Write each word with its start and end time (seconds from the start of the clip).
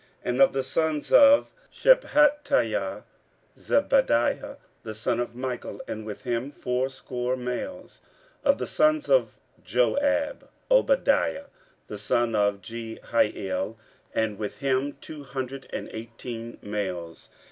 15:008:008 0.25 0.29
And 0.29 0.41
of 0.41 0.53
the 0.53 0.63
sons 0.63 1.13
of 1.13 1.47
Shephatiah; 1.71 3.03
Zebadiah 3.59 4.57
the 4.81 4.95
son 4.95 5.19
of 5.19 5.35
Michael, 5.35 5.79
and 5.87 6.07
with 6.07 6.23
him 6.23 6.51
fourscore 6.51 7.37
males. 7.37 8.01
15:008:009 8.43 8.51
Of 8.51 8.57
the 8.57 8.65
sons 8.65 9.09
of 9.11 9.33
Joab; 9.63 10.49
Obadiah 10.71 11.45
the 11.85 11.99
son 11.99 12.33
of 12.33 12.63
Jehiel, 12.63 13.77
and 14.15 14.39
with 14.39 14.57
him 14.57 14.93
two 15.01 15.23
hundred 15.23 15.67
and 15.71 15.87
eighteen 15.93 16.57
males. 16.63 17.29